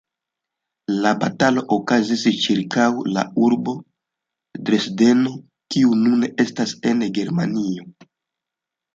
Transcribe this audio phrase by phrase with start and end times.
[1.01, 3.75] La batalo okazis ĉirkaŭ la urbo
[4.69, 5.33] Dresdeno,
[5.75, 7.87] kiu nune estas en Germanio.